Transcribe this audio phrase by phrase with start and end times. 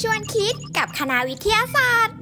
[0.00, 2.16] ชวนคิดกับคณะวิทยาศาสตร์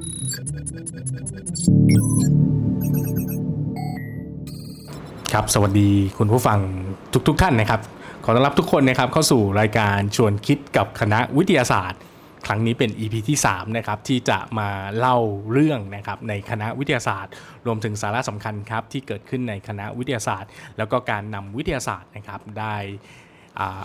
[5.33, 6.59] ครับ สวัสดีคุณผู้ฟัง
[7.29, 7.81] ทุกๆทท่านนะครับ
[8.25, 12.01] ขอต้อนรับทุกคนนะครับเข้าสู่รายการชวนคิดกับคณะวิทยาศาสตร์
[12.47, 14.69] ครั้งนี้เป็น EP ที่ 3 นะครับ ที่จะมา
[14.99, 15.17] เล่า
[15.53, 17.33] เรื่องนะครับในคณะวิทยาศาสตร์
[17.67, 22.77] รวมถึงสาระสำคัญครับที่เกิดขึ้นในคณะวิทยาศาสตร์ แล้วก็การนำวิทยาศาสตร์นะครับได้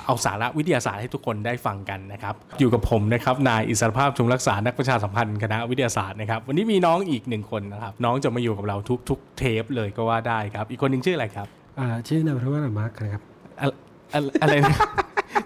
[0.06, 8.78] เอาสาระวิทยาศาสตร์ให้ทุกคนได้ฟังกันนะครับ อยู่กับผมนะครับนายอิสรภาพชุมรักษานักประชาสัมพันธ์คณะวิทยาศาสตร์นะครับวันนี้มีน้องอีกหนึ่งคนนะครับน้องจะมาอยู่กับเรา
[9.09, 11.48] ทุกๆเทปเลยก็ว่าได้ครับ อีกคนหนึ่งชื่ออะไรครับ
[11.80, 13.23] อ่าชื่อนายพระวัฒน์มาร์คนะครับ
[13.62, 13.68] อะ
[14.14, 14.76] อะอะไรนะ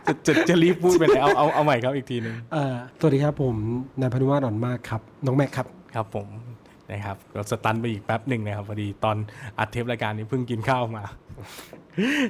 [0.06, 3.56] จะจะจะรีบพูดไปเลยเอาเอาเอาใหม่ครับอีกทีหนึ่งเอ่อสวัสดีครับผม
[4.00, 6.28] นายพนุวัฒน์อ่อนมากครับน้องแม็กครับครับผม
[6.92, 9.18] นะครับก็สตันไปอีกแป๊บหนึ่งนะครับพอดีตอน
[9.60, 11.04] อัดเทปรายการนี้เพิ่งกินข้าวมา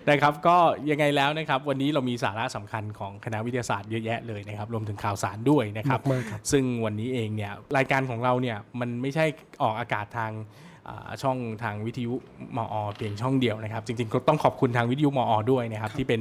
[0.10, 0.58] นะครับก็
[0.90, 9.26] ยังไงแล้วนะครับ วันนี้เรามีสาระสำคัญของคณะวิทยาศาสตร์เยอะแยะเลยนะครับ รวมถึงข่าวสารด้วยนะครับมากๆครับซึ่งวันนี้เองเนี่ยรายการของเราเนี่ยมันไม่ใช่
[9.62, 10.34] ออกอากาศทาง
[10.92, 12.14] อ่าช่องทางวิทยุ
[12.58, 16.20] มอเพียงช่องเดียวนะครับ จริงๆก็ต้องขอบคุณทางวิทยุมอด้วยนะครับ ที่เป็น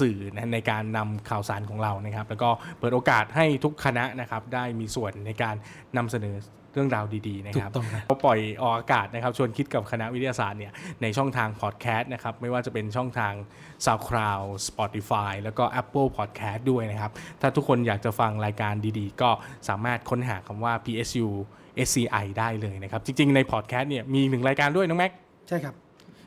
[0.00, 5.54] สื่อนะในการนำข่าวสารของเรานะครับ แล้วก็เปิดโอกาสให้ทุกคณะนะครับได้มีส่วนในการ
[5.96, 6.36] นำเสนอ
[6.72, 13.32] เรื่องราวดีๆนะครับถูกต้องครับเราปล่อยออกอากาศนะครับชวนคิดกับคณะวิทยาศาสตร์เนี่ยในช่องทางพอดแคสต์นะครับไม่ว่าจะเป็นช่องทาง
[13.86, 19.30] SoundCloud Spotify แล้วก็ Apple Podcast ด้วยนะครับถ้าทุกคนอยากจะฟังรายการดีๆ ก็
[19.68, 21.26] สามารถค้นหาคำว่า PSU
[21.86, 25.12] SCI ได้เลยนะครับจริงๆในพอดแคสต์เนี่ยมีอีกหนึ่งรายการด้วยน้องแม็ก
[25.48, 25.74] ใช่ครับ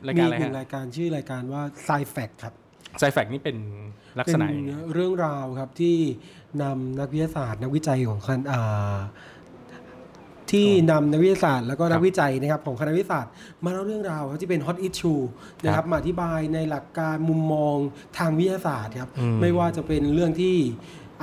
[0.06, 2.54] รายมีการอะไรหนึ่งฮะรายการชื่อรายการว่า s c i f a c ครับ
[2.98, 3.56] ไซแฟกนี่เป็น
[4.18, 5.96] ลักษณะเป็นยังไงเรื่องราวครับที่
[6.62, 8.98] นำนักวิทยาศาสตร์ นักวิจัยของคณะอ่า
[10.52, 13.32] ที่นำนักวิทยาศาสตร์แล้วก็นักวิจัยนะครับของคณะวิทยาศาสตร์
[13.64, 15.22] มาเล่าเรื่องราวครับที่เป็น hot issue
[15.64, 17.76] นะครับมาอธิบายในหลักการมุมมอง
[18.18, 20.56] ทางวิทยาศาสตร์ครับไม่ว่าจะเป็นเรื่องที่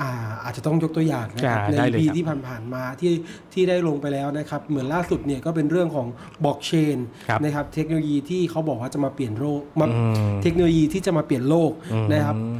[0.00, 3.12] อ่าอาจจะต้องยกตัวอย่างนะครับอ่าในได้เลยปีครับที่ผ่านๆมาที่
[3.52, 6.06] ที่ได้ลงไปแล้วนะครับ เหมือนล่าสุดเนี่ยก็เป็นเรื่องของ
[6.44, 6.98] บล็อกเชน
[7.28, 11.72] ครับนะครับ เทคโนโลยีที่เขาบอกว่าจะมาเปลี่ยนโลกมาอืมเทคโนโลยีที่จะมาเปลี่ยนโลก
[12.12, 12.56] นะครับอืม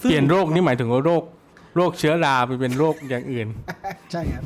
[0.00, 1.22] ซึ่งเปลี่ยนโรคนี่หมายถึงว่าโรค
[1.76, 3.48] โรคเชื้อราไปเป็นโรคอย่างอื่น
[4.12, 4.42] ใช่ครับ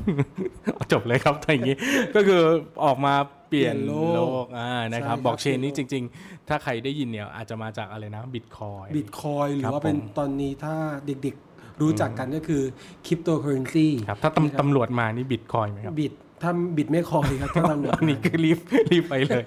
[0.92, 1.76] จบเลยครับถ้าอย่างนี้
[2.14, 2.40] ก็คือ
[2.84, 3.14] ออกมา
[3.48, 10.74] เปลี่ยนเปลี่ยนโลกโลกอ่านะครับใช่ครับบอกเชนนี้เปลี่จยนโลกริง ๆ ถ้าใครได้ยินเนี่ยอาจจะมาจากอะไรนะบิตคอยบิตคอยหรืครัอบว่าเป็นผมตอนนี้ถ้า
[11.06, 12.62] เด็กๆรู้จักกันก็คือ
[13.06, 18.58] คริปโตเคอเรนซีครับถ้าตำตำรวจมานี่บิตคอยไหมครับบิตถ้าบิตไม่คอยครับถ้าตำรวจอันนี้คือรีบ
[18.90, 19.44] รีบไปเลย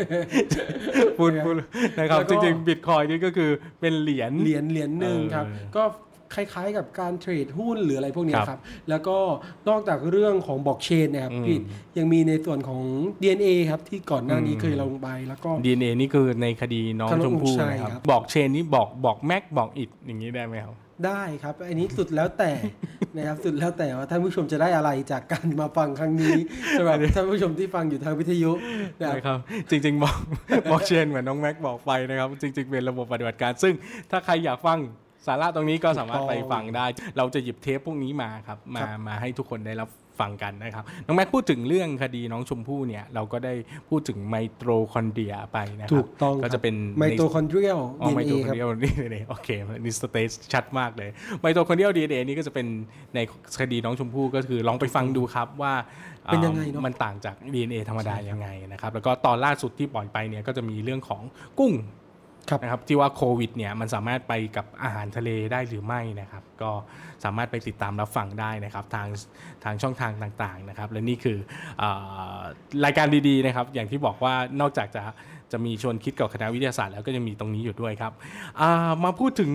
[1.18, 1.56] พูดพูด
[2.00, 5.84] นะครับแล้วจก็ริงๆบิตคอยนี่ก็คือเป็นเหรียญเหรียญเหรียญหนึ่งครับเออก็
[6.36, 8.60] คล้ายๆ กับการเทรดหุ้นหรืออะไรพวกเนี้ยครับครับ
[8.90, 9.18] แล้วก็
[9.70, 11.58] นอกจากเรื่องของบล็อกเชนนะครับอืมพี่
[11.98, 12.84] ยังมีในส่วนของ
[13.22, 20.76] DNA ครับที่ก่อนหน้านี้อืมเคยลงไปแล้วก็ดีเอนี่คือในคดีน้องขนมชมพู่ใช่นะครับครับบอกเชนนี่บอกบอกแม็กบอกอิดอย่างนี้ได้ไหมครับ
[21.06, 22.52] ได้ครับ อันนี้สุดแล้วแต่
[23.18, 26.38] นะครับสุดแล้วแต่ว่าท่านผู้ชมจะได้อะไรจากการมาฟังครั้งนี้
[26.78, 28.52] สำหรับท่านผู้ชมที่ฟังอยู่ทางวิทยุ
[29.02, 30.16] นะครับนะครับจริง ๆ บอก
[30.72, 33.74] บอกเชนเหมือนน้องแม็กบอกไปนะครับ จริง ๆ เป็นระบบปฏิบัติการ ซึ่ง
[34.12, 34.78] ถ้าใครอยากฟัง
[35.28, 36.86] สาระตรงนี้ก็สามารถไปฟังได้
[37.18, 39.90] เราจะหยิบเทปพวกนี้มาครับ มามาให้ทุกคนได้รับ
[40.22, 43.54] ฟังกันนะครับ น้องแม็กพูดถึงเรื่องคดีน้องชมพู่เนี่ย เราก็ได้
[43.90, 49.50] พูดถึงไมโตรคอนเดรียไปนะคถูรับกต้องก็จะเป็นไมโตคอนเดรียลอ๋อไมดีโตเอคคอนรับเดรียลนี่นี่โอเค
[49.84, 51.10] นี่สเตจชัดมากเลย
[51.42, 52.68] ไมโตคอนเดรียลดีเนี่ก็จะเป็น
[53.16, 53.20] ใน
[53.60, 55.74] คดีน้องชมพู่ก็คือลองไปฟังดูครับว่า
[56.26, 61.22] เป็นยังไงเนอะมันต่างจาก DNA ธรรมดายังไงนะครับแล้วก็ตอนล่าสุดที่ปล่อยไปเนี่ยก็จะมีเรื่องของ
[61.60, 62.01] กุ้งครับ
[62.62, 66.72] นะครับที่ว่าโควิดเนี่ยมันสามารถไปกับอาหารทะเลได้หรือไม่นะครับก็
[67.24, 69.08] สามารถไปติดตามรับฟังได้นะครับทาง
[69.64, 70.12] ทางช่องทาง
[70.44, 71.38] ต่างๆนะครับและนี่คือ
[71.82, 71.84] อ
[72.86, 75.02] รายการดีๆนะครับอย่างที่บอกว่านอกจากจะ
[75.52, 78.14] จะมีชวนคิดกับคณะวิทยาศาสตร์แล้วก็ยังมีตรงนี้อยู่ด้วยครับ
[79.04, 79.52] มาพูดถึง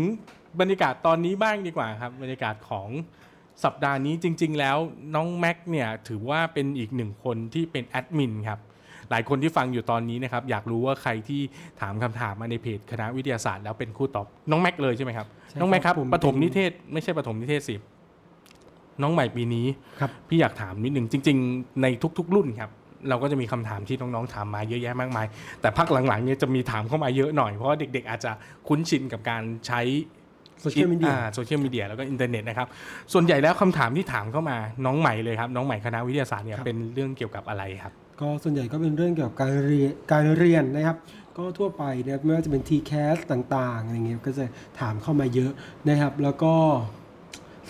[0.61, 2.89] บรรยากาศตอนนี้บ้างดีกว่าครับบรรยากาศของ
[3.65, 4.77] สัปดาห์นี้จริง ๆ แล้ว
[5.15, 8.61] น้องแม็กเนี่ยถือว่าเป็นอีกหนึ่งคนที่เป็นแอดมินครับ
[9.11, 11.41] หลายคนที่ฟังอยู่ตอนนี้นะครับอยากรู้ว่าใครที่
[11.81, 17.77] ถามคำถามมาในเพจคณะวิทยาศาสตร์แล้วเป็นคู่ตอบน้องแม็กเลยใช่ไหมครับใช่น้องแม็กครับครับผมปฐมนิเทศไม่ใช่ปฐมนิเทศสิ
[19.03, 19.66] น้องใหม่ปีนี้
[20.01, 21.86] ครับพี่อยากถามนิดหนึ่งจริง ๆ ใน
[22.19, 22.71] ทุก ๆ รุ่นครับ
[23.09, 25.27] เราก็จะมีคำถามที่น้องๆถามมาเยอะแยะมากมาย
[25.60, 28.33] แต่พักหลังๆเนี่ยจะมีถามเข้ามาเยอะหน่อย เพราะว่าเด็กๆ อาจจะ
[28.69, 29.81] คุ้นชินกับการใช้
[30.60, 32.69] โซเชียลมีเดียโซเชียลมีเดียแล้วก็อินเทอร์เน็ตนะครับ
[33.13, 40.97] ส่วนใหญ่แล้วคำถามที่ถามเข้ามาน้องใหม่เลยครับ น้องใหม่คณะวิทยาศาสตร์เนี่ยครับเป็นเรื่องเกี่ยวกับอะไรครับ ก็ส่วนใหญ่ก็เป็นเรื่องเกี่ยวกับการเรียนการเรียนนะครับ
[41.36, 44.45] ก็ทั่วไปนะครับไม่ว่าจะเป็น TCAS ต่างๆอะไรเงี้ยก็จะ
[44.80, 45.53] ถามเข้ามาเยอะ
[45.89, 46.54] นะครับ แล้วก็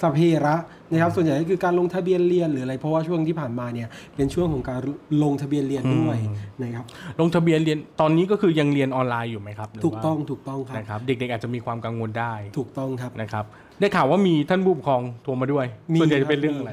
[0.03, 0.57] สัพเพเหระ
[0.91, 4.81] นะครับส่วนใหญ่ก็คือการลงทะเบียนเรียนหรืออะไรเพราะว่าช่วงที่ผ่านมาเนี่ยเป็นช่วงของการ
[5.23, 6.85] ลงทะเบียนเรียนด้วยอืมนะครับ
[7.21, 13.45] ลงทะเบียนเรียนตอนนี้ก็คือยังเรียนออนไลน์อยู่ไหมครับหรืว่าถูกต้องถูกต้องครับนะครับ เด็กๆอาจจะมีความกังวลได้ถูกต้องครับนะครับ
[13.81, 15.67] ได้ข่าวว่ามีท่านผู้ปกครองโทรมาด้วย
[16.01, 16.71] ส่วนใหญ่จะเป็นเรื่องอะไร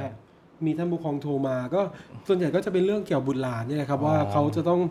[0.68, 1.82] มีคบมีท่านผู้ปกครองโทรมาก็
[2.28, 4.82] ส่วนใหญ่ก็จะเป็นเรื่องเกี่ยวกับบุตรหลานเนี่ยแหละครับอ๋อว่าเขาจะต้อง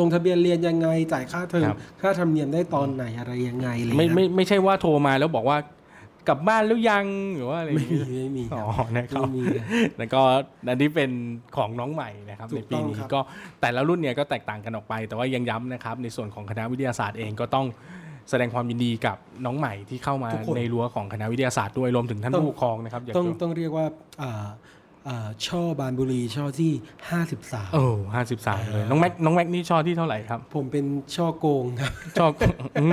[0.00, 5.58] ลงทะเบียนเรียนยังไงจ่ายค่าเทอมครับค่าธรรมเนียมได้ตอนไหนอะไรยังไงอะไรไม่เงี้ยไม่ไม่ใช่ว่าโทรมาแล้วบอกว่า
[6.28, 7.06] กลับบ้านแล้วยัง
[7.36, 9.66] หรือว่าอะไรอย่าไม่งมีงี้ไม่มีคอ๋รัอบนะครับไม่มีนะ
[9.98, 10.20] แล้วก็
[10.68, 11.10] อันนี้เป็น
[11.56, 13.20] ของน้องใหม่นะครับถูในกปีต้องนี้ครับก็
[13.60, 17.66] แต่ละรุ่นเนี่ยก็แตกต่างกันออกไป แต่ว่ายังย้ำนะครับในส่วนของคณะวิทยาศาสตร์เองก็ต้อง
[18.30, 23.86] แสดงความยินดีกับน้องใหม่ที่เข้ามาทุกคนในรั้วของคณะวิทยาศาสตร์ด้วยรวมถึงท่านต้องผู้ปกครองนะครับอยากต้องจะต้องเรียกว่า
[24.22, 24.48] อ่าอ่า
[25.46, 26.72] ช่อบานบุรีช่อที่
[27.22, 27.84] 53โอ้
[28.14, 30.84] ห้าสิบสามเลย น้องแม็กน้องแม็กนี่ชอที่เท่าไหร่ครับ ผมเป็น
[31.16, 32.32] ช่อโกงครับชอบ
[32.80, 32.92] อืม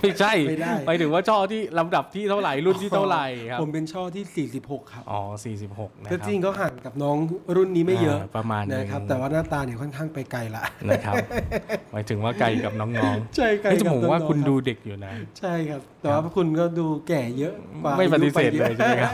[0.00, 7.16] ไม่ใช่ไม่ได้ไปถึงว่าชอที่ลำดับที่เท่าไหร่รุ่นที่เท่าไหร่ครับ ผมเป็นช่อที่ 46 ครับ อ๋อสี่สิบหกนะคก็รับจริงก็ห่างกับน้อง
[7.56, 11.14] รุ่นนี้ไม่เยอะาประมาณหงนะครับ แต่ว่าหน้าตาเนี่ยค่อนข้างไปไกลละนะครับ
[11.92, 19.12] หมายถึงว่าไกลกับน้องใช่ๆไกลเฮ้ยจะกับผมว่าน้องๆคุณรับดูเด็กอยู่นะ ใช่ครับ แต่ว่าคุณก็ดูแก่เยอะกว่าไม่ปฏิเสธอาเลยใช่ไหมครับ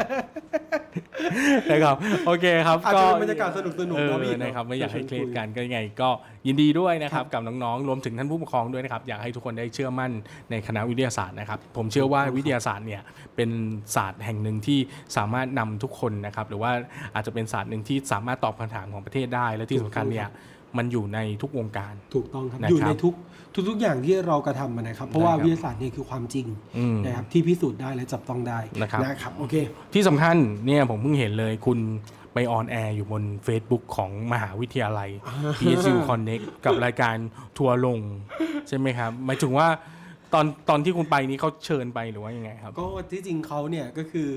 [1.70, 1.95] นะครับ
[2.26, 6.08] โอเคครับอาจก็จะเป็นบรรยากาศสนุกสนุกเอๆเนาะอพี่นะครับไม่อยากให้เครียดกักันก็ยังไง ก็
[6.46, 10.10] ยินดีด้วยนะครับกับน้องๆรวมถึงท่านผู้ปกครองด้วยนะครับอยากให้ทุกคนได้เชื่อมั่น
[10.50, 13.02] ในคณะวิทยาศาสตร์นะครับ ผมเชื่อว่าวิทยาศาสตร์เนี่ย
[13.36, 13.50] เป็น
[13.96, 14.78] ศาสตร์แห่งหนึ่งที่
[15.16, 16.72] สามารถนำทุกคนนะครับหรือว่า
[17.14, 20.28] อาจจะเป็นศาสตร์หนึ่งที่สามารถตอบคำถามของประเทศได้และที่สำคัญเนี่ย
[20.78, 23.14] มันอยู่ในทุกวงการ ถูกต้องครับนะครับ อยู่ในทุก
[23.68, 26.46] ทุกๆอย่างที่เรากระทำอะนะครับ เพราะว่าได้ครับวิทยาศาสตร์เนี่ยคือความจริง
[26.78, 29.54] อืมนะครับที่พิสูจน์ได้และจับต้องได้นะครับนะครับโอเค
[29.94, 30.36] ที่สำคัญ
[30.66, 31.78] เนี่ยผมเพิ่งเห็นเลยคุณ
[32.34, 35.10] ไปออนแอร์อยู่บน Facebook ของมหาวิทยาลัย
[35.60, 37.16] PSU Connect กับรายการ
[37.58, 37.98] ทัวร์ลง
[38.68, 39.68] ใช่ไหมครับหมายถึงว่า
[40.34, 44.28] ตอนตอนที่คุณไปนี้เขาเชิญไปหรือว่ายังไงครับ ก็ที่จริงเขาเนี่ยก็คือ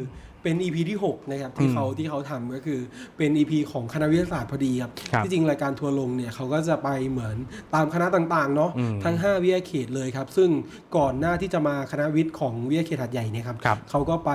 [0.43, 2.79] เป็น EP ที่ 6 นะครับ ที่อืมเขาที่เขาทำก็คือ
[3.17, 7.35] เป็น EP ของคณะวิทยาศาสตร์พอดีครับครับ ที่จริงรายการทัวร์ลงเนี่ยเขาก็จะไปเหมือน
[7.75, 10.49] ตามคณะต่างๆเนาะอืมทั้ง 5 วิทยาเขตเลยครับ ซึ่ง
[10.97, 14.31] ก่อนหน้าที่จะมาคณะวิทย์ของวิทยาเขตหัดใหญ่เนี่ยครับครับเขาก็ไป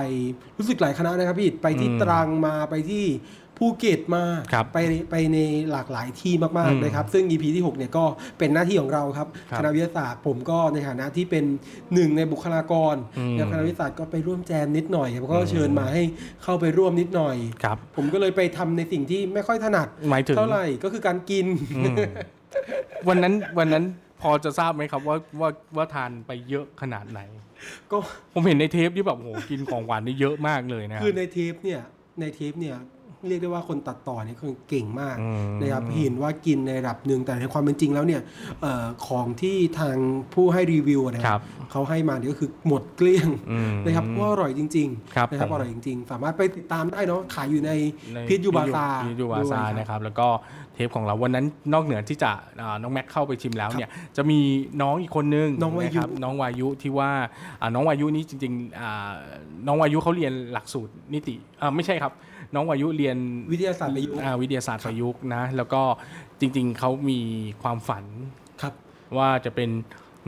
[0.57, 3.05] รู้สึกหลายคณะนะครับพี่ไปที่อืมตรังมาไปที่
[3.57, 4.23] ภูเก็ตมา
[4.53, 4.77] ครับไป
[5.11, 5.37] ไปใน
[5.71, 8.05] หลากหลายที่มากอืมๆนะครับ ซึ่ง EP ที่6เนี่ยก็
[8.37, 11.45] เป็นหน้าที่ของเราครับครับคณะวิทยาศาสตร์ผมก็ในฐานะที่เป็น
[11.93, 16.01] หนึ่งในบุคลากรอืมในคณะวิทยาศาสตร์ก็ไปร่วมแจมนิดหน่อยครับก็เชิญมาให้
[16.43, 21.45] เข้าไปร่วมนิดหน่อยครับผมก็เลยไปทำในสิ่งที่ไม่ค่อยถนัดหมายถึงเท่าไหร่ก็คือการกิน
[21.77, 21.95] อืม
[23.07, 23.83] วันนั้นวันนั้น
[24.21, 27.21] พอจะทราบไหมครับว่าว่าว่าทานไปเยอะขนาดไหน
[27.91, 27.97] ก็
[28.33, 31.81] ผมเห็นในเทปที่แบบโหกินของหวานได้เยอะมากเลยนะคือในเทปเนี่ย
[32.19, 32.77] ในเทปเนี่ย
[33.27, 38.21] เรียกได้ว่าคนตัดต่อเนี่ยคือเก่งมากอืมนะครับเห็นว่ากินในระดับหนึ่งแต่ในความเป็นจริงแล้วเนี่ย
[38.61, 39.97] เออของที่ทาง
[40.33, 41.41] ผู้ให้รีวิวนะคครัรับบ
[41.71, 47.71] เขาให้มาเนี่ยก็คือหมดเกลี้ยงอืมนะครับเพราะว่าอร่อยจริงครับๆนะครับผมอร่อยจริงๆ สามารถไปติดตามได้เนาะขายอยู่ใน
[48.13, 50.27] ในพิษยูบาซาพิษยูบาซาด้วยนะครับแล้วก็
[50.73, 52.31] เทปของเราวันนั้นนอกเหนือที่จะ
[52.61, 54.39] อ่าน้องแม็กเข้าไปชิมแล้วเนี่ยจะมี
[54.81, 57.11] น้องอีกคนนึงน้องวายุะครับน้องวายุที่ว่า
[57.61, 59.11] อ่าน้องวายุนี้จริงๆอ่า
[59.67, 62.13] น้องวายุเขาเรียนหลักสูตรนิติอ่าไม่ใช่ครับ
[62.55, 63.17] น้องวายุเรียน
[63.53, 65.81] วิทยาศาสตร์ประยุกต์อ่าวิทยาศาสตร์ประยุกต์นะแล้วก็
[66.39, 67.19] จริง ๆเขามี
[67.61, 68.03] ความฝัน
[68.61, 68.73] ครับ
[69.17, 69.69] ว่าจะเป็น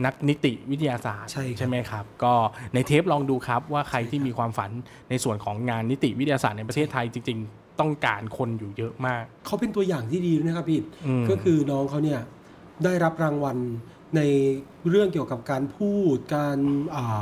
[0.04, 2.34] นักนิติวิทยาศาสตร์ใช่ครับไหมครับ ก็
[2.74, 4.70] ในเทปลองดูครับว่าใครที่มีความฝัน
[5.10, 12.20] ในส่วนของงานนิติวิทยาศาสตร์ในประเทศไทยจริง ๆ ต้องการคนอยู่เยอะมาก เขาเป็นตัวอย่างที่ดีด้วยนะครับพี่อืมก็คือน้องเขาเนี่ย
[12.84, 13.56] ได้รับรางวัล
[14.16, 14.20] ใน
[14.90, 16.58] เรื่องเกี่ยวกับการพูดการ
[16.94, 17.20] อ่า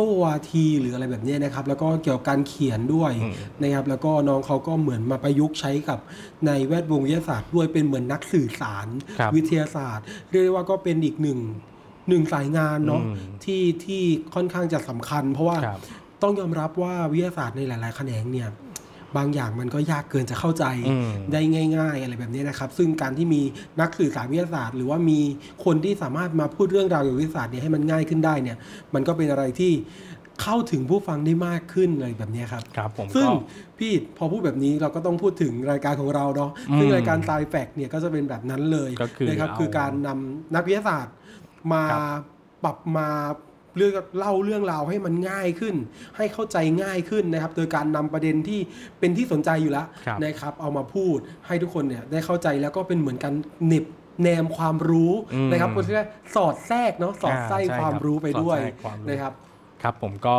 [0.00, 5.98] โต้วาทีหรืออะไรแบบเนี้ยนะครับ แล้วก็เกี่ยวกับการเขียนด้วยอืมนะครับ แล้วก็น้องเขาก็เหมือนมาประยุกต์ใช้กับ
[6.46, 8.86] ในแวดวงวิทยาศาสตร์ด้วยเป็นเหมือนนักสื่อสาร
[9.18, 11.38] ครับวิทยาศาสตร์ เรียกได้ว่าก็เป็นอีกหนึ่ง
[12.08, 14.02] หนึ่งสายงานเนาะอืมที่ที่
[14.34, 15.80] ค่อนข้างจะสำคัญ เพราะว่าครับ
[16.22, 18.48] ต้องยอมรับว่าวิทยาศาสตร์ในหลาย ๆ แขนงเนี่ย
[19.16, 21.40] บางอย่างมันก็ยากเกินจะเข้าใจอืมได้
[21.76, 23.42] ง่าย ๆ อะไรแบบนี้นะครับ ซึ่งการที่มี
[23.80, 25.20] นักสื่อสารวิทยาศาสตร์ หรือว่ามี
[25.64, 28.56] คนที่สามารถมาพูดเรื่องราวเกี่ยวกับวิทยาศาสตร์เนี่ยให้มันง่ายขึ้นได้เนี่ย
[28.94, 29.72] มันก็เป็นอะไรที่
[30.42, 33.32] เข้าถึงผู้ฟังได้มากขึ้นอะไรแบบนี้ครับครับผมซึ่งก็
[33.78, 41.14] พี่พอพูดแบบนี้เราก็ต้องพูดถึงรายการของเราเนาะอืมซึ่งรายการ s ายแฟกเนี่ยก็จะเป็นแบบนั้นเลยก็คือนะครับเอาคือการนำนักวิทยาศาสตร์
[41.72, 42.22] มาครับ
[42.64, 43.08] ปรับมา
[43.76, 45.74] เรื่องเล่าเรื่องราวให้มันง่ายขึ้น
[46.16, 48.60] ให้เข้าใจง่ายขึ้นนะครับ โดยการนำประเด็นที่
[48.98, 53.32] เป็นที่สนใจอยู่แล้วครับนะครับ เอามาพูดให้ทุกคนเนี่ยได้เข้าใจแล้วก็เป็นเหมือนกัน
[53.66, 53.84] เหน็บ
[54.22, 55.96] แนมความรู้อืมนะครับก็คือ
[56.34, 59.32] สอดแทรกเนาะสอดไส้อ่าใช่ความครับรู้ไปด้วยสอดแทรกความรู้นะครับ
[59.82, 60.36] ครับผมก็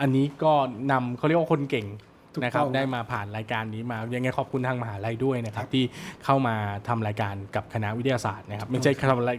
[0.00, 0.52] อันนี้ก็
[0.92, 1.86] นำเขาเรียกว่าคนเก่ง
[2.34, 5.84] ถูกนะครับต้องได้มาผ่านรายการนี้มายังไงขอบคุณทางมหาลัยด้วยนะครับ ที่
[6.24, 6.54] เข้ามา
[6.88, 9.32] ทำรายการกับคณะวิทยาศาสตร์นะครับ ไม่ใช่ทำอะไร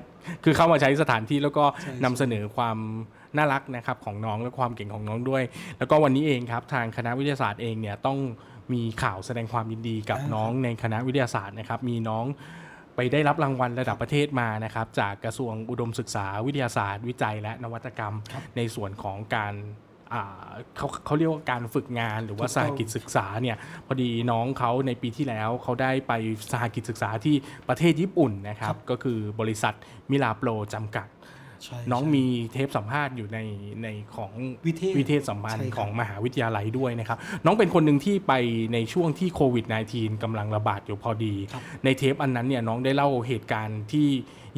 [0.44, 2.78] คือเข้ามาใช้สถานที่แล้วก็ใช่นำเสนอความ
[3.38, 5.44] น่ารักนะครับของน้องและความเก่งของน้องด้วย
[5.78, 8.18] แล้วก็วันนี้เองครับทางคณะวิทยาศาสตร์เองเนี่ยต้อง
[8.74, 12.26] มีข่าวแสดงความยินดีกับอ่าน้องในคณะวิทยาศาสตร์นะครับมีน้อง
[12.96, 18.16] ไปได้รับรางวัลระดับประเทศมานะครับจากกระทรวงอุดมศึกษาวิทยาศาสตร์ วิจัยและนวัตกรรม
[18.58, 19.54] ในส่วนของการ
[20.14, 20.48] อ่า
[20.78, 26.14] เขาเขาเรียกว่าการฝึกงานหรือว่าถูกสต้องหกิจศึกษาเนี่ยพอดีน้องเขาในปีที่แล้วเขาได้ไป
[26.52, 27.36] สหกิจศึกษาที่
[27.70, 29.74] ประเทศญี่ปุ่นนะครับ ก็คือบริษัท
[30.12, 31.23] มิลาโปรจำกัดใช่
[31.92, 33.40] น้องใช่มีเทปสัมภาษณ์อยู่ใน
[33.84, 34.32] ในของ
[34.66, 38.34] วิเทศวิเทศสัมพันใช่ธ์ครับของมหาวิทยาลัยด้วยนะครับ น้องเป็นคนหนึ่งที่ไป
[38.74, 44.08] ในช่วงที่โควิด -19 กำลังระบาดอยู่พอดีครับในเทปอันนั้นเนี่ยน้องได้เล่าเหตุการณ์ที่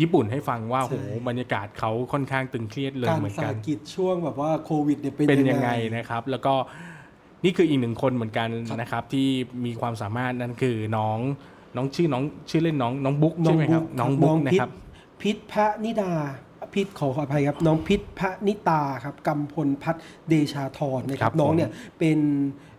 [0.01, 0.95] ญี่ปุ่นให้ฟังว่าใช่โห
[1.27, 6.53] บรรยากาศเขาค่อนข้างตึงเครียดเลยการเหมือนสากันกิจช่วงแบบว่าโควิดเนี่ยเป็นเป็นยังไงนะครับ แล้วก็
[7.43, 9.27] นี่คืออีกหนึ่งคนเหมือนกันครับนะครับ ที่
[9.65, 11.19] มีความสามารถนั่นคือน้อง
[11.75, 14.71] น้องชื่อน้องชื่อเล่นน้องน้องบุ๊กน้อใช่งไหมคบุ๊รับกน้องบุ๊กนะพิษครับ
[15.21, 16.11] พิษพระนิดา
[16.75, 22.19] พิษขอขออภัยครับ น้องพิษพระนิตาครับกำพลพัฒน์เดชาธรนะคครัรับบผมน้องเนี่ยเป็น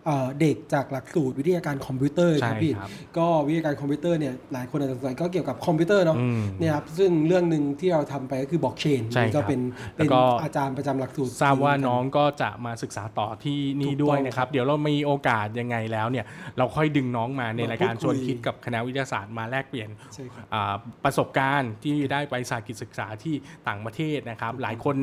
[0.07, 9.59] เอ่อเด็กจากหลักสูตรวิทยาการคอมพิวเตอร์ครับใช่พี่ครับก็วิทยาการคอมพิวเตอร์เนี่ยหลายคนอาจจะสงสัยก็เกี่ยวกับคอมพิวเตอร์เนาะอืมเนี่ยครับซึ่งเรื่องหนึ่งที่เราทำไปก็คือบล็อกเชนใช่ครับก็เป็น
[9.95, 16.25] แล้เป็นวก็อาจารย์ประจำหลักสูตรทราบว่าน้องก็จะมาศึกษาต่อที่นี่ถูกต้องด้วยนะครับเดี๋ยวเรามีโอกาสยังไงแล้วเนี่ย
[16.57, 23.35] เราค่อยดึงน้องมาในมารายการพูดชวนคุยคิดกับคณะวิทยาศาสตร์มาแลกเปลี่ยนใช่ครับอ่าประสบการณ์ที่ได้ไปสากิจศึกษาที่
[23.67, 24.97] ต่างประเทศนะครับ หลายคน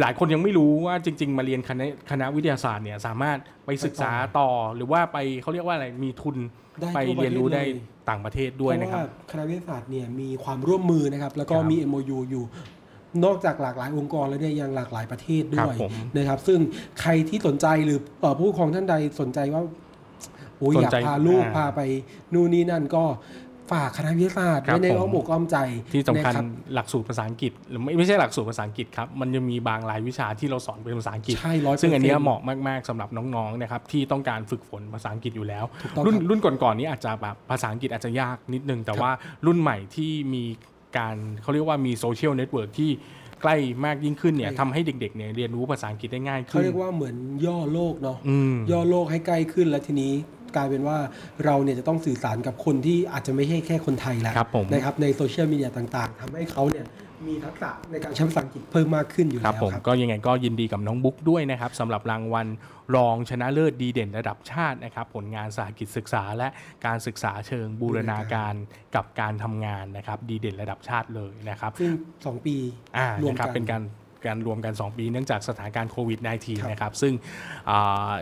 [0.00, 6.36] หลายคนยังไม่รู้ว่าจริง ๆ มาเรียนคณะคณะวิทยาศาสตร์เนี่ยสามารถไปศึกษาต่อหรือว่าไปเขาเรียกว่าอะไรมีทุน
[6.80, 12.44] ได้ไปทั่วประเทศเรียนรู้ได้เลยต่างประเทศด้วยนะครับเพราะว่าคณะวิทยาศาสตร์เนี่ยมีความร่วมมือนะครับ แล้วก็ครับมี MOU อยู่
[13.24, 16.58] นอกจากหลากหลายองค์กรแล้วเนี่ยยังหลากหลายประเทศด้ครัวยบผมนะครับ ซึ่ง
[17.00, 19.62] ใครที่สนใจหรือเอ่อผู้ปกครองท่านใดสนใจว่า
[20.58, 21.80] โอ้ยสนอยากใจพาลูกอ่าพาไป
[22.32, 23.04] นู่นนี่นั่นก็
[23.70, 25.56] ฝากคณะวิทยาศาสตร์ครับไว้ในผมอ้อมอกอ้อมใจ
[25.92, 39.12] ที่สำคัญนะรับหลักสูตรภาษาอังกฤษหรือไม่ไม่ใช่หลักสูตรภาษาอังกฤษครับ มันยังมีบางรายวิชาที่เราสอนเป็นภาษาอังกฤษใช่ร้อยซึ่งอันเนี้ยเหมาะมาก ๆสำหรับน้องๆนะครับที่ต้องการฝึกฝนภาษาอังกฤษอยู่แล้วถูกต้องรุ่นครับรุ่นก่อนๆนี้อาจจะแบบภาษาอังกฤษอาจจะยากนิดนึง แต่ครับว่า
[39.46, 40.44] รุ่นใหม่ที่มี
[40.98, 42.90] การเขาเรียกว่ามีโซเชียลเน็ตเวิร์กที่
[43.42, 47.16] ใกล้มากยิ่งขึ้นเนี่ยใช่ทำให้เด็กๆเนี่ยเรียนรู้ภาษาอังกฤษได้ง่ายเขาขึ้นเรียกว่าเหมือน
[47.46, 50.12] ย่อโลกเนาะอืมย่อโลกให้ใกล้ขึ้นแล้วทีนี้
[50.56, 50.98] กลายเป็นว่า
[51.44, 56.86] เราเนี่ยจะต้องสื่อสารกับคนที่อาจจะไม่ใช่แค่คนไทยแล้วครับผมนะครับในโซเชียลมีเดียต่างๆทำให้เขาเนี่ย
[57.30, 62.46] มีทักษะในการใช้ภาษาอังกฤษเพิ่มมากขึ้นอยู่คแล้รับวผมครับก็ยังไงก็ยินดีกับน้องบุ๊กด้วยนะครับสำหรับรางวัล
[62.96, 66.48] รองชนะเลิศดีเด่นระดับชาตินะครับ ผลงานสาหกิจศึกษาและ
[66.86, 68.54] การศึกษาเชิงบูรณาการ
[68.96, 71.90] กับการทำงานนะครับ ดีเด่นระดับชาติเลยนะครับซึ่ง
[72.26, 72.56] สองปี
[72.96, 73.82] อ่ารวมนะครับกันเป็นการ
[74.26, 77.12] การรวมกัน 2 ปีเนื่องจากสถานการณ์โควิดครับ -19 นะครับ ซึ่ง
[77.70, 78.12] อ่า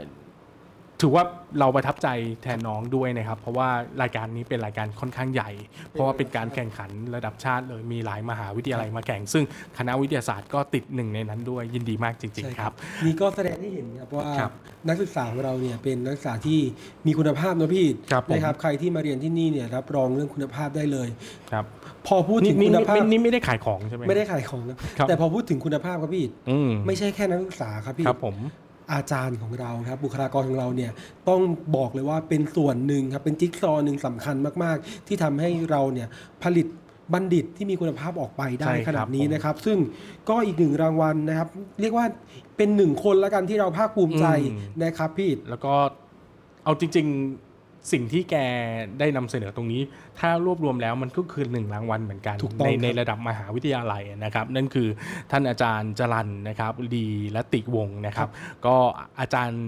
[1.01, 1.25] ถือว่า
[1.61, 2.09] เราประทับใจ
[2.43, 3.69] แทนน้องด้วยนะครับ เพราะว่า
[4.03, 5.51] รายการนี้เป็นรายการค่อนข้างใหญ่
[5.91, 9.45] เพราะว่าเป็นการแข่งขันระดับชาติเลยมีหลายมหาวิทยาลัยมาแข่ง ซึ่ง
[9.79, 12.73] คณะวิทยาศาสตร์ก็ติดหนึ่งในนั้นด้วยยินดีมากจริงใช่ๆครับ
[13.05, 14.51] นี่ก็แสดงให้เห็นครับว่าครับ
[14.89, 16.61] นักศึกษาของเราเนี่ยเป็นนักศึกษาที่
[17.07, 21.09] มีคุณภาพนะพี่ครับผมนะครับใครที่มาเรียนที่นี่เนี่ยรับรองเรื่องคุณภาพได้เลย
[21.53, 21.65] ครับ
[22.07, 28.37] พอพูดนี่ถึงนี่คุณนี่ภาพนี่ไม่ได้ขายของใช่ไหมไม่ได้ขายของนะครับแต่พอพูดถึงคุณภาพครับพี่อืมไม่ใช่แค่นักศึกษาครับพี่ครับผม
[28.93, 30.91] อาจารย์ของเราครับบุคลากรของเราเนี่ย
[31.29, 31.41] ต้อง
[31.77, 36.09] บอกเลยว่าเป็นส่วนหนึ่งครับเป็นจิ๊กซอว์หนึ่งสำคัญมาก ๆ ที่ทำให้เราเนี่ย
[36.43, 36.67] ผลิต
[37.13, 39.79] บัณฑิตที่มีคุณภาพออกไปได้ใช่ครับขนาดนี้ผมนะครับ ซึ่ง
[40.29, 41.49] ก็อีกหนึ่งรางวัลนะครับ
[41.81, 42.07] เรียกว่า
[42.57, 45.75] เป็นหนึ่งคนละกันที่เราภาคภูมิใจอืมนะครับพี่แล้วก็
[46.65, 47.50] เอาจริง ๆ
[47.93, 48.37] สิ่งที่แก
[48.99, 49.83] ได้นำเสนอตรงนี้
[50.19, 54.89] ถ้ารวบรวมแล้วมันก็คือหนึ่งรางวัลเหมือนกันถูกต้องในครับในระดับมหาวิทยาลัยนะครับ นั่นคือ
[55.31, 58.29] ท่านอาจารย์จรันนะครับดีและติวงศ์นะครับ
[58.67, 58.77] ก็
[59.21, 59.61] อาจารย์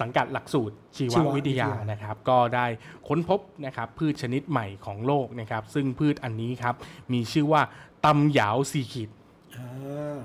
[0.00, 2.66] สังกัดหลักสูตรชีวชีววิวิททยายานะครับ ก็ได้
[3.08, 6.74] ค้นพบนะครับพืชชนิดใหม่ของโลกนะครับ ซึ่งพืชอันนี้ครับ
[7.12, 7.62] มีชื่อว่า
[8.04, 9.24] ตำหยาวซีขีดอ่า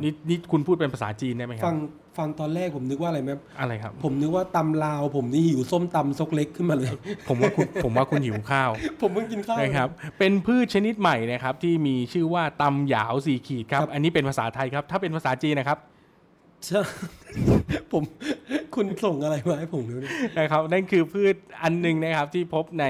[0.04, 1.78] นี่นี่คุณพูดเป็นภาษาจีนได้ไหมครัฟับง
[2.18, 6.94] ฟังตอนแรกผมนึกว่าอะไรไหมอะไรครับ ผมนึกว่าตำลาว ผมนี่หิวส้มตำซกเล็กขึ้นมาเลย
[7.28, 8.72] ผมว่าคุณผมว่าคุณหิวข้าว
[9.02, 15.80] ผมเพิ่งกินข้าวนะครับ เป็นพืชชนิดใหม่นะครับ ที่มีชื่อว่าตำหยาวสีขีดครับครับ อันนี้เป็นภาษาไทยครับ ถ้าเป็นภาษาจีนนะครับ
[16.66, 16.82] ใช่
[17.92, 18.04] ผม
[18.76, 22.86] คุณส่งอะไรมาให้ผมดูเนี่ยนะครับ นั่นคือพืชอันหนึ่งนะครับที่พบใน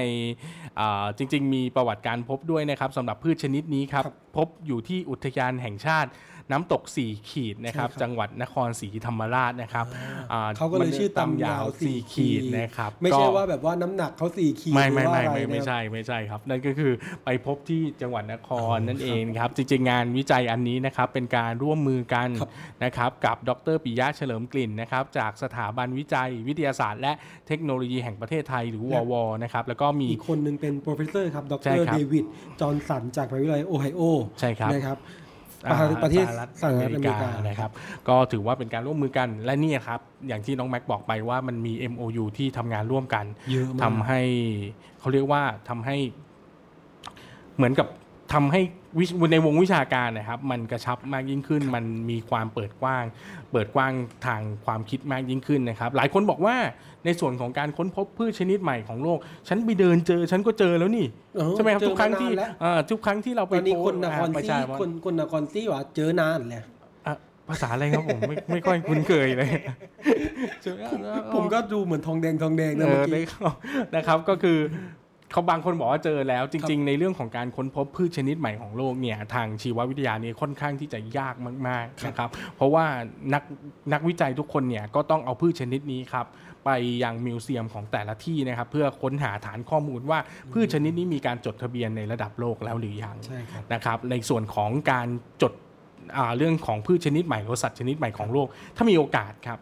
[0.80, 6.10] อ่าจริง ๆ มีประวัติการพบด้วยนะครับสำหรับพืชชนิดนี้ครับครับพบอยู่ที่อุทยานแห่งชาติ
[6.50, 9.86] น้ำตกสี่ขีดนะครับใช่ครับจังหวัดนครศรีธรรมราชนะครับ
[10.32, 16.92] อ่เขาก็เลยชื่อตำยาวสี่สี่ขีขีดดนะครับไม่ใช่ก็ว่าแบบว่าน้ำหนักเขาสี่ขีดไม่หรือไม่ว่าไม่อะไรไม่ไม่นะครับใช่ไม่ใช่ครับ นั่นก็คือ
[17.24, 22.50] ไปพบที่จังหวัดนครนั่นเองครับ จริงๆงานวิจัยอันนี้นะครับเป็นการร่วมมือกันครับ
[22.84, 27.12] นะครับกับดรปิยะเฉลิมกลิ่นนะครับจากสถาบันวิจัยวิทยาศาสตร์ และ
[27.48, 32.24] เทคโนโลยีแห่งประเทศไทยหรือววนะครับแล้วก็มีอีกคนหนึ่งเป็น professor ครับดใช่รครับเดวิด
[32.60, 34.02] จอห์นสันจากมหาวิทยาลัยโอไฮโอ
[34.40, 35.21] ใช่ครับนะครับอ่า
[36.02, 37.70] ประเทศสหรัฐสหรัฐออเมเมริริกากานะครับ
[38.08, 44.20] ก็ถือว่าเป็นการร่วมมือกันและนี่ครับ อย่างที่น้องแม็กบอกไปว่ามันมี MOU ที่ทำงานร่วมกันเยอะมากทำให้
[45.00, 45.96] เขาเรียกว่าทำให้
[47.56, 47.88] เหมือนกับ
[48.32, 48.70] ทำให้วิ
[49.32, 53.04] ในวงวิชาการนะครับ มันกระชับมากยิ่งขึ้น มันมีความเปิดกว้าง
[53.52, 53.92] เปิดกว้าง
[54.26, 56.56] ทางความคิดมากยิ่งขึ้นนะครับ หลายคนบอกว่า
[57.04, 59.18] ในส่วนของการค้นพบพืชชนิดใหม่ของโลก
[59.48, 61.06] ฉันไปเดินเจอ ฉันก็เจอแล้วนี่
[61.36, 66.64] เออใช่ไหมครับเจอทุกครั้งที่มานานแล้วเอ่อทุกครั้งที่เราไปตอนนี้คนนครโพสต์อ่าประซี่ชาสัมพันธ์คนคนนครซี่ว่าเจอนานแหละ
[67.06, 67.14] อะ
[67.48, 69.48] ภาษาอะไรครับผมไม่ไม่ค่อยคุ้นเคยเลย
[70.62, 70.80] ใช่ไหม
[71.34, 73.52] ผมก็ดูเหมือนทองแดงทองแดงนะเอเมื่ออกี้ได้ครับ
[73.96, 74.58] นะครับก็คือ
[75.32, 81.34] เขาบางคนบอกว่าเจอแล้ว จริง ๆ ในเรื่องของการค้นพบพืชชนิดใหม่ของโลกเนี่ยทางชีววิทยาเนี่ยค่อนข้างที่จะยาก
[81.68, 82.84] มากๆนะครับ เพราะว่า
[83.34, 83.42] นัก
[83.92, 86.26] นักวิจัยทุกคนเนี่ยก็ต้องเอาพืชชนิดนี้ครับ
[86.64, 86.70] ไป
[87.02, 90.18] ยังมิวเซียมของแต่ละที่นะครับเพื่อค้นหาฐานข้อมูลว่า
[90.52, 95.08] พืชชนิดนี้มีการจดทะเบียนในระดับโลกแล้วหรือยังใช่ครับนะครับ ในส่วนของการ
[95.42, 95.52] จด
[96.16, 98.46] อ่าเรื่องของพืชชนิดใหม่หรือสัตว์ชนิดใหม่ของโลก
[98.76, 99.58] ถ้ามีโอกาสครับ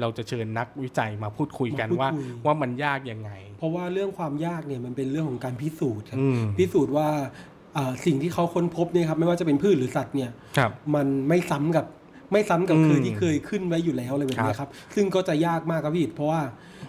[0.00, 7.08] เราจะเชิญนักวิจัยมาพูดคุยกันมาพูดว่าคุยว่ามันยากยังไง เพราะว่าเรื่องความยากเนี่ยมันเป็นเรื่องของการพิสูจน์ครับอืมพิสูจน์ว่า
[7.76, 11.86] อ่าสิ่งที่เขาค้นพบเนี่ยครับไม่ว่าจะเป็นพืชหรือสัตว์เนี่ยครับมันไม่ซ้ำกับ
[12.32, 16.40] ไม่ซ้ำกับอืมเคยที่เคยขึ้นไว้อยู่แล้วอะไรแบบนี้ครับ ซึ่งก็จะยากมากครับพี่อิฐเพราะว่า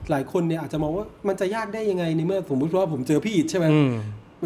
[0.09, 3.93] หลายคนเนี่ยอาจจะมองว่ามันจะยากได้ยังไงในเมื่อสมมติว่าผมเจอพี่อิฐใช่ไหมอืม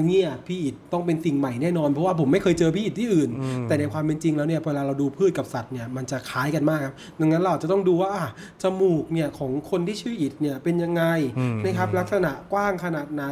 [0.08, 8.28] เนี่ยพี่อิฐต้องเป็นสิ่งใหม่แน่นอน เพราะว่าผมไม่เคยเจอพี่อิฐที่อื่นอืมแต่ในความเป็นจริงแล้วเนี่ยเวลาเราดูพืชกับสัตว์เนี่ยมันจะคล้ายกันมากครับดังนั้นเราอาจจะต้องดูว่าอะ
[8.64, 11.04] จมูกเนี่ยของคนที่ชื่ออิฐเนี่ยเป็นยังไง
[11.40, 13.24] อืมนะครับลักษณะกว้างขนาดไหน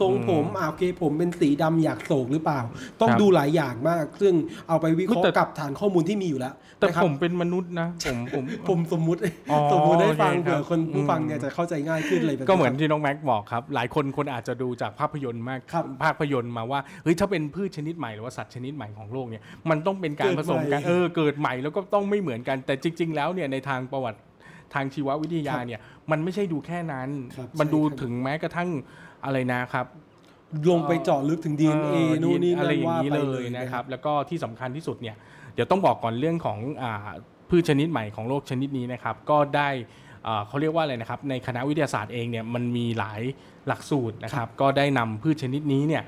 [0.00, 2.60] ทรงผมอ่าโอเคผมเป็นสีดำอยากโศกหรือเปล่า
[3.00, 4.34] ต้องครับดูหลายอย่างมาก ซึ่ง
[4.68, 24.20] เอาไปวิเคราะแต่ห์กับฐานข้อมูลที่มีอยู่แล้ว แต่นะครับผมเป็นมนุษย์นะผมผมผมสมมุติอ๋อสมมุติให้ฟังโอเคครับเผื่อคนผู้ฟังอืมเนี่ยจะเข้าใจง่ายขึ้นเลยแบบก็เหมือนครับที่น้องแม็กบอกครับ หลายคนคนอาจจะดูจากภาพยนตร์มากครับภาพยนตร์มาว่าเฮ้ยถ้าเป็นพืชชนิดใหม่หรือว่าสัตว์ชนิดใหม่ของโลกเนี่ยมันต้องเป็นการเกิดผสมกันใหม่เออเกิดใหม่แล้วก็ต้องไม่เหมือนกัน แต่จริง ๆ แล้วเนี่ยในทางประวัติ
[24.74, 28.68] ทางชีววิทยาเนี่ยมันไม่ใช่ดูแค่นั้นครับมันดูใช่ครับถึงแม้กระทั่ง
[29.24, 29.86] อะไรนะครับ
[30.70, 35.16] ลงไปเจาะลึกถึง DNA เออนู่นนี่อะไรนั่นอย่างว่านี้ไปเลเลยยนะครับ แล้วก็ที่สำคัญที่สุดเนี่ย
[35.54, 36.92] เดี๋ยวต้องบอกก่อนเรื่องของอา
[37.48, 40.09] พืชชนิดใหม่ของโลกชนิดนี้นะครับ ก็ได้อ่า
[40.46, 43.20] เขาเรียกว่าอะไรนะครับในคณะวิทยาศาสตร์เองเนี่ยมันมีหลาย
[43.66, 46.02] หลักสูตรนะครับก็ได้นำพืชชนิดนี้เนี่ย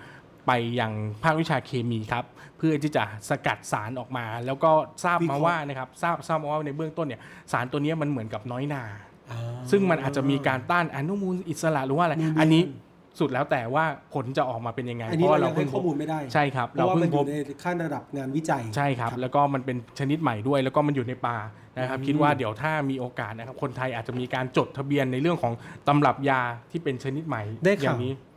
[0.46, 2.24] ไปยังภาควิชาเคมีครับ
[2.58, 4.70] เพื่อที่จะสกัดสารออกมา แล้วก็
[5.04, 7.20] ทราบวิเคมาราะห์ว่านะครับทราบทราบมาว่าในเบื้องต้นเนี่ย
[7.52, 8.82] สารตัวเนี้ยมันเหมือนกับน้อยนา
[9.30, 12.72] อ่าซึ่งมันอาจจะมีการต้านอนุมูลอิสระหรือว่าอะไรนู่นนี่อันนี้นั่
[13.20, 21.38] สุดแล้วแต่ว่าผลจะออกมาเป็นยังไงอันเพนี้ราะว่าเราเรายังเพิ่ให้งข้อมูลไม่ได้ใช่ครับเพเราราะว่าเพิ่มันงอพยู่บในขั้นระดับงานวิจัยใช่ครับ แล้วก็มันเป็นชนิดใหม่ด้วย แล้วก็มันอยู่ในป่า
[21.78, 25.52] นะครับ คิดว่าเดี๋ยวถ้ามีโอกาสนะครับคนไทยอาจจะมีการจดทะเบียนในเรื่องของ
[25.88, 28.31] ตำรับยาที่เป็นชนิดใหม่ได้อข่าวย่างนี้ครับ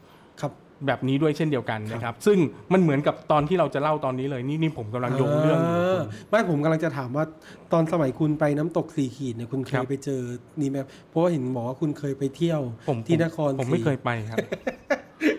[0.87, 2.37] แบบนี้ด้วยเช่นเดียวกันนะครับ ซึ่ง
[2.73, 7.25] มันเหมือนกับตอนที่เราจะเล่าตอนนี้เลย นี่นี่ผมกำลังโยงเรื่องอยู่าไม่ผมกำลังจะถามว่า
[7.73, 10.21] ตอนสมัยคุณไปน้ำตกสี่ขีดเนี่ยคุณเคครัยบไปเจอ
[10.59, 10.77] นี่ไหม
[11.09, 14.37] เพราะว่าเห็นบอกว่าคุณเคยไปเที่ยวผมที่นครผมไม่ศรีเคยไปครับ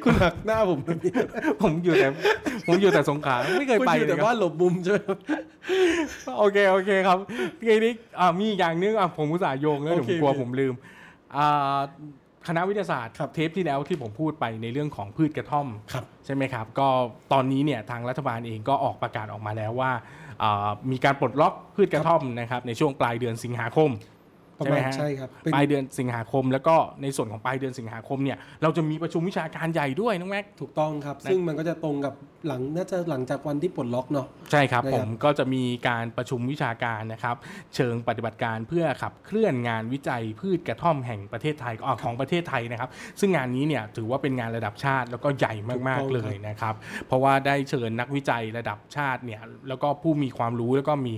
[0.05, 1.13] คุณหักหน้าผมแบบนี้
[1.63, 2.09] ผมอยู่แต่
[2.67, 4.99] ผมอยู่แต่สงขลาไม่เคยคุณไปอยู่เลแต่ยครับว่าหลบมุมใช่ไหม
[6.39, 7.19] โอเคโอเคครับ
[7.61, 10.75] ทีนี้อ่ามีอีกอย่างนึงอะผมอุตส่าห์โยงแล้วโอเดี๋ยวเคผมกลัวโอเคผมลืม
[11.37, 11.79] อ่า
[12.49, 16.89] คณะวิทยาศาสตร์ครับเทปที่แล้วที่ผมพูดไปในเรื่องของพืชกระท่อมครับใช่ไหมครับ ก็
[17.33, 19.93] ตอนนี้เนี่ยทางรัฐบาลเองก็ออกประกาศออกมาแล้วว่า
[20.43, 23.91] อ่ามีการปลดล็อกพืชกระท่อมนะครับในช่วงปลายเดือนสิงหาคม
[24.59, 32.15] ประใช่ไหมามณฮะใช่ครับเป็นปลายเดือนสิงหาคม แล้วก็ในส่วนของปลายเดือนสิงหาคมเนี่ยเราจะมีประชุมวิชาการใหญ่ด้วยน้องแม็กถูกต้องครับ ซึ่งมันก็จะตรงกับ
[32.47, 37.37] หลังน่าจะหลังจากวันที่ปลดล็อกเนาะใช่ครับนะครับผมก็จะมีการประชุมวิชาการนะครับ
[37.75, 42.91] เชิงปฏิบัติการเพื่อขับเคลื่อนงานวิจัยพืชกระท่อมแห่งประเทศไทยอ่าของประเทศไทยนะครับ
[43.21, 46.75] ซึ่งงานนี้เนี่ยถือว่าเป็นงานระดับชาติแล้วก็ใหญ่มากถูกต้องๆเลยนะครับ
[47.07, 51.15] เพราะว่าได้เชิญนักวิจัยระดับชาติเนี่ยแล้วก็ผู้มีความรู้แล้วก็มี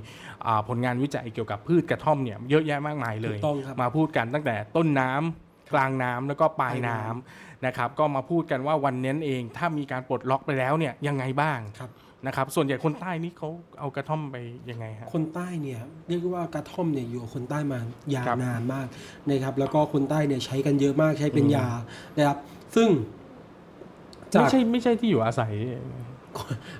[0.46, 11.90] อ่าผลงานวิจัยเกี่ยวกับพืชกระท่อมเนี่ยเยอะแยะมากมายเลถูยกต้องครับมาพูดกันตั้งแต่ต้นน้ำกลางน้ำแล้วก็ปลายน้ำนะครับก็มาพูดกันว่าวันนี้เองถ้ามีการปลดล็อกไปแล้วเนี่ยยังไงบ้างครับ
[12.26, 13.48] นะครับส่วนใหญ่คนใต้นี่เขา
[13.80, 14.36] เอากระท่อมไป
[14.70, 17.78] ยังไงฮะคนใต้เนี่ยเรียกว่ากระท่อมเนี่ยอยู่กับคนใต้มา
[18.14, 18.86] ยาครับวนานมาก
[19.28, 21.66] นะครับแล้วก็คนใต้เนี่ยใช้กันเยอะมากใช้เป็นยา
[22.16, 22.38] นะครับ
[22.74, 22.88] ซึ่ง
[24.32, 25.52] จาไม่กใช่ไม่ใช่ที่อยู่อาศัย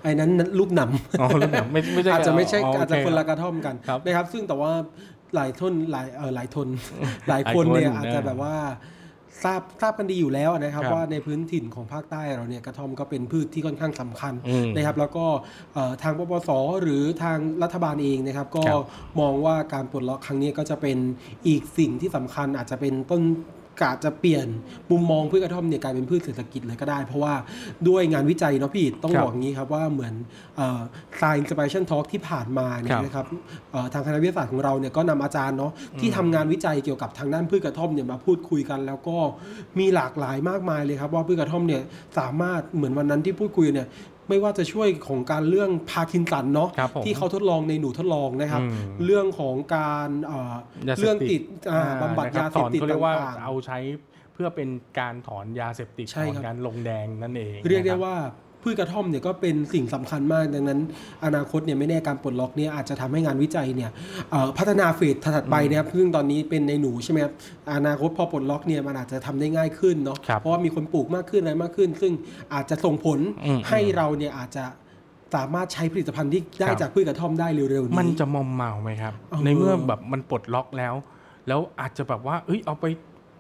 [0.03, 4.73] ไอ้นั้นลูกหนำอ๋อแล้วแบบไม่ไม่ใช่อาจจะไม่ใช่โเคอาจจะคนละกระท่อมกันครับนะครับ ซึ่งแต่ว่า
[5.35, 6.69] หลายทนหลายเออหลายทน
[7.29, 8.57] หลายคนหลายคนเนี่ยอาจจะนะแบบว่า
[9.45, 15.27] ทราบทราบกันดีอยู่แล้วนะครับครับ ว่าในพื้นถิ่นของภาคใต้เราเนี่ยกระท่อมก็เป็นพืชที่ค่อนข้างสำคัญอืมนะครับ แล้วก็
[15.75, 16.51] เอ่อทางปปส
[16.83, 18.85] หรือทางรัฐบาลเองนะครับ ก็ครับ
[19.21, 20.99] มองว่าการปลดล็อกครั้งนี้ก็จะเป็น
[21.49, 23.23] อีกสิ่งที่สำคัญอาจจะเป็นต้น
[23.83, 24.47] กาจะเปลี่ยน
[24.91, 27.35] มุมมองพืชกระท่อมเนี่ยกลายเป็นพืชเศรษฐกิจเลยก็ได้ เพราะว่า
[27.89, 30.15] ด้วยงานวิจัยเนาะพี่ต้องครับบอกอย่างนี้ครับว่าเหมือน
[30.57, 30.81] เอ่อ
[31.21, 33.27] Science Inspiration Talk ที่ผ่านมาเนี่ครัยบนะครับ
[33.73, 39.17] เอ่อทางคณะวิทยาศาสตร์ของเราเนี่ยก็นำอาจารย์เนาะที่ทำงานวิจัยเกี่ยวกับทางด้านพืชกระท่อมเนี่ยมาพูดคุยกัน แล้วก็
[39.79, 41.83] มีหลากหลายมากมายเลยครับว่าพืชกระท่อมเนี่ย
[42.19, 43.89] สามารถเหมือนวันนั้นที่พูดคุยเนี่ย
[44.29, 50.55] ไม่ว่าจะช่วยของการเรื่องพาร์กินสันเนาะครับผมที่เขาทดลองในหนูทดลองนะครับอืมเรื่องของการเอ่อ
[50.89, 53.79] ยาเสพติดเรื่องติดอ่าอ่าบำบัดนะคยารับเสพติดถอนเขาเรียกว่าต่างๆเอาใช้
[54.35, 58.17] เพื่อเป็นการถอนยาเสพติดใช่ถอนครับการลงแดงนั่นเอง เรียกได้นะคบว่า
[58.63, 60.81] พืชกระท่อมเนี่ยก็เป็นสิ่งสำคัญมากดังนั้น
[61.25, 63.91] อนาคตเนี่ยไม่แน่การปลดล็อกเนี่ยอาจจะทำให้งานวิจัยเนี่ย
[64.31, 67.35] เอ่อพัฒนา phase ถัดไปนะครับซึ่งตอนนี้เป็นในหนูใช่ไหมครับ
[67.75, 72.13] อนาคตพอปลดล็อกเนี่ยมันอาจจะทำได้ง่ายขึ้นเนาะครับเพราะว่ามีคนปลูกมากขึ้นอะไรมากขึ้น ซึ่ง
[72.55, 74.65] อาจจะส่งผลอืมให้เราเนี่ยอาจจะ
[75.35, 80.95] สามารถใช้ผลิตภัณฑ์ที่ได้ครับจากพืชกระท่อมได้เร็วๆนี้มันจะมอมเมาไหมครับเออในเมื่อแบบมันปลดล็อกแล้ว
[81.49, 82.85] แล้วอาจจะแบบว่าเอ้ยเอาไป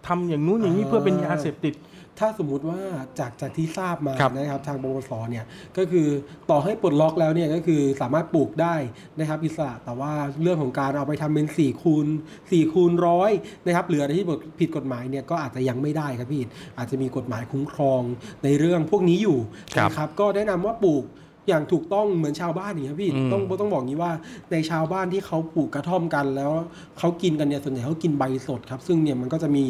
[0.06, 1.74] ทำอย่างนู้นอย่างนี้อ่าเพื่อเป็นยาเสพติด
[2.22, 2.80] ถ้าสมมุติว่า
[3.18, 5.44] จากจากที่ทราบมาครับนะครับทางบวสเนี่ย
[5.78, 6.08] ก็คือ
[6.50, 8.74] ต่อให้ปลดล็อกแล้วเนี่ยก็คือสามารถปลูกได้
[9.18, 12.06] นะครับอิสระแต่ว่าเรื่องของการเอาไปทำเป็น4คูณ
[12.38, 13.30] 4คูณร้อย
[13.66, 14.26] นะครับหรืออะไรที่
[14.61, 16.42] ผิดกฎหมายเนี่ยก็อาจจะยังไม่ได้ครับพี่
[16.78, 18.02] อาจจะมีกฎหมายคุ้มครอง
[18.44, 19.38] ในเรื่องพวกนี้อยู่
[19.74, 21.04] ครับนะครับก็แนะนำว่าปลูก
[21.48, 24.12] อย่างถูกต้องเหมือนชาวบ้านอย่างเงี้ยพี่อืมต้องต้องบอกงี้ว่า
[24.52, 26.52] ในชาวบ้านที่เขาปลูกกระท่อมกันแล้ว
[26.98, 29.64] เขากินกันเนี่ยส่วนใหญ่เขากินใบสดครับ ซึ่งเนี่ยมันก็จะมี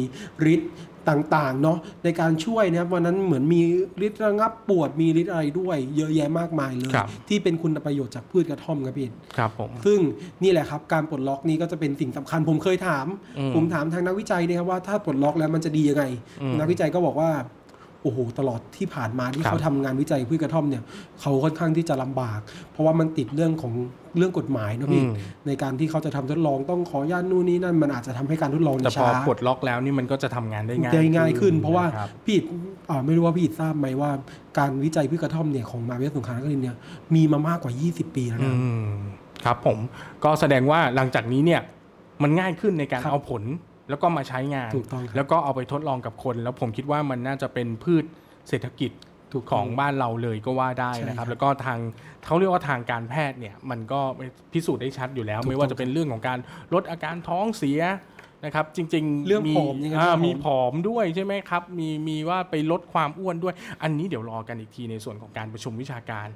[0.53, 0.71] ฤทธิ์
[1.09, 3.61] ต่างๆเนาะในการช่วยนะครับวันนั้นเหมือนมี
[4.05, 9.99] ฤทธิ์ระงับปวดมีฤทธิ์อะไรด้วย เยอะแยะมากมายเลยครับที่เป็นคุณประโยชน์จากพืชกระท่อมครับพี่ครับผมซึ่ง
[10.43, 13.05] นี่แหละครับการปลดล็อกนี้ก็จะเป็นสิ่งสำคัญผมเคยถาม
[13.37, 16.03] อืมผมถามทางนักวิจัยนะครับว่าถ้าปลดล็อกแล้วมันจะดียังไง
[16.41, 17.29] อืมนักวิจัยก็บอกว่า
[18.03, 20.83] โอ้โหตลอดที่ผ่านมาที่ครับเขาทำงานวิจัยพืชกระท่อมเนี่ย
[21.21, 22.39] เขาค่อนข้างที่จะลำบาก
[22.71, 23.73] เพราะว่ามันติดเรื่องของ
[24.17, 25.13] เรื่องกฎหมายนะพี่อืม
[25.47, 32.45] ในการที่เขาจะทำทดลองต้องขออนุญาตนู่นนี่นั่นมันอาจจะทำให้การทดลองแต่พอช้าปลดล็อกแล้วนี่มันก็จะทำงานได้ง่ายได้ง่ายขึ้น เพราะว่าคบพี่อิฐ
[32.89, 34.11] อ่าไม่รู้ว่าพี่อิฐทราบไหมว่า
[34.57, 36.75] การวิจัยพืชกระท่อมเนี่ยของมหาวิทยาลัยสงขลานครินทร์เนี่ย
[37.15, 38.85] มีมามากกว่า 20 ปีแล้วนะอืม
[39.45, 39.77] ครับผม
[40.23, 41.61] ก็แสดงว่าหลังจากนี้เนี่ย
[42.23, 43.43] มันง่ายขึ้นในการครับเอาผล
[43.89, 48.03] แล้วก็มาใช้งานถูกต้องครับแล้วก็เอาไปทดลองกับคน แล้วผมคิดว่ามันน่าจะเป็นพืช
[48.49, 48.91] เศรษฐกิจ
[49.33, 51.79] ถูกของบ้านเราเลยก็ว่าได้ใช่นะครับครับ แล้วก็ทาง
[52.25, 53.99] เขาเรียกว่าทางการแพทย์เนี่ยมันก็
[54.53, 56.39] พิสูจน์ได้ชัดอยู่แล้วถูกต้องไม่ว่าจะเป็นเรื่องของการ
[56.73, 57.81] ลดอาการท้องเสีย
[58.45, 66.27] นะครับ จริง ๆ เรื่องมีผอมยังไงอ่าเรื่องผอมมีผอมด้วยใช่ไหมครับ มีมีว่าไปลดความอ้วนด้วย อันนี้เดี๋ยวรอกันอีกทีในส่วนของการประชุมวิชาการ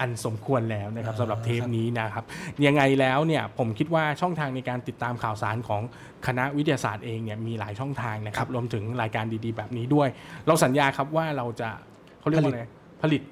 [0.00, 2.24] อันสมควรแล้วนะครับอ่าสำหรับเทปนี้นะครับ
[2.66, 5.82] ยังไงแล้วเนี่ยผมคิดว่าช่องทางในการติดตามข่าวสารของ
[6.26, 10.08] คณะวิทยาศาสตร์เองเนี่ยมีหลายช่องทางนะครับรวมถึงรายการดีๆ แบบนี้ด้วย
[10.46, 11.68] เราสัญญาครับว่าเราจะ
[12.20, 12.62] เขาเรียกว่าอะไร
[13.02, 13.22] ผลิต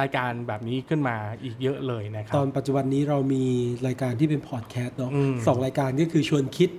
[0.00, 3.44] รายการแบบนี้ขึ้นมาอีกเยอะเลยนะครัตบอนปัจจุบันนี้เรามี
[3.86, 6.70] รายการที่เป็นพอดแคสต์เนาะอืมสองรายการก็คือชวนคิด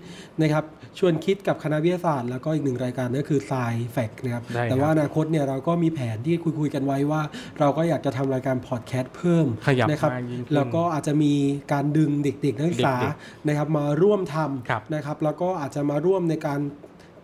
[0.42, 0.64] นะครับ
[1.00, 7.22] ชวนคิดกับคณะวิทยาศาสตร์ แล้วก็อีกหนึ่งรายการก็คือ s ายแฟกนะครับได้ครับแต่ว่าอนาคตเนี่ยเราก็มีแผนที่คุยคุยๆกันไว้ว่า
[7.60, 11.34] เราก็อยากจะทำรายการพอดแคสต์เพิ่มขยับนะครับมากยิ่งขึ้นแล้วก็อาจจะมี
[11.74, 13.14] การดึงเด็กๆนักศึกษาเด็ก
[13.48, 14.38] นะครับมาร่วมท
[14.70, 16.60] ครับำนะครับแล้วก็อาจจะมาร่วมในการ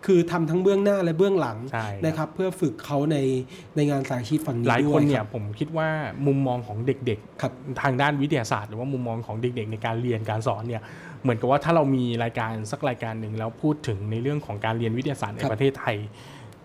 [0.06, 3.16] คือทำทั้งเบื้องหน้าและเบื้องหลังใช่ครับนะครับ เพื่อฝึกเขาใน
[3.76, 5.88] ในงานสายอาชีพฝั่งนี้หลายด้ควนเนี่คยรับผมคิดว่า
[6.26, 10.82] มุมมองของเด็กครับๆทางด้านวิทยาศาสตร์ หรือว่ามุมมองของเด็กๆ ในการเรียนการสอนเนี่ย
[11.22, 15.98] เหมือนกับว่าถ้าเรามีรายการสักรายการหนึ่งแล้วพูดถึงในเรื่องของการเรียนวิทยาศาสตร์ในครับประเทศไทย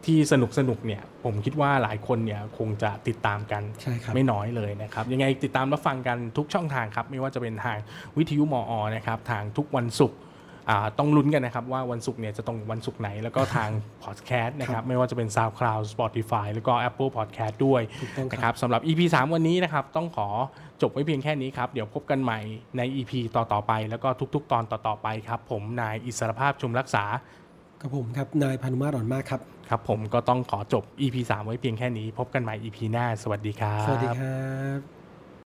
[0.05, 7.77] ที่สนุกสนุกๆเนี่ยผมคิดว่าหลายคนเนี่ยคงจะติดตามกันใช่ครับไม่น้อยเลยนะครับ ยังไงติดตามรับฟังกันทุกช่องทางครับ ไม่ว่าจะเป็นทาง
[8.17, 10.24] วิทยุมอนะครับ ทางทุกวันศุกร์อ่า
[10.97, 13.69] ต้องลุ้นกันนะครับว่าวันศุกร์เนี่ยจะตรงวันศุกร์ไหน แล้วก็ทาง
[14.04, 20.28] พอดแคสต์นะครับไม่ว่าจะเป็น SoundCloud Spotify แล้วก็ Apple Podcast ด้วยถูกต้องครับนะครับสำหรับ EP 3 วันนี้นะครับต้องขอ
[20.82, 22.39] จบไว้เพียงแค่นี้ครับ เดี๋ยวพบกันใหม่
[22.78, 27.04] ใน EP ต่อๆไป แล้วก็ทุกๆ ตอนต่อๆไปครับ ผมนายอิสรภาพชุมรักษา
[27.82, 34.38] กับผมครับนายพานุมาตรอ่อนมากครับครับ ผมก็ต้องขอจบ EP 3 ไว้เพียงแค่นี้ พบกันใหม่ EP หน้า สวัสดีครับ สวัสดีครั
[34.78, 34.94] บ